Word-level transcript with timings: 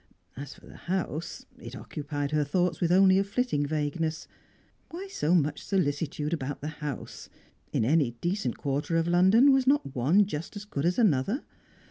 As 0.35 0.55
for 0.55 0.65
the 0.65 0.77
house, 0.89 1.45
it 1.59 1.75
occupied 1.75 2.31
her 2.31 2.43
thoughts 2.43 2.81
with 2.81 2.91
only 2.91 3.19
a 3.19 3.23
flitting 3.23 3.67
vagueness. 3.67 4.27
Why 4.89 5.07
so 5.07 5.35
much 5.35 5.63
solicitude 5.63 6.33
about 6.33 6.59
the 6.59 6.69
house? 6.81 7.29
In 7.71 7.85
any 7.85 8.15
decent 8.19 8.57
quarter 8.57 8.97
of 8.97 9.07
London, 9.07 9.53
was 9.53 9.67
not 9.67 9.95
one 9.95 10.25
just 10.25 10.55
as 10.55 10.65
good 10.65 10.85
as 10.87 10.97
another? 10.97 11.43